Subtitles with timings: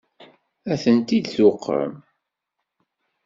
[0.71, 1.93] Ad tent-id-tuqem?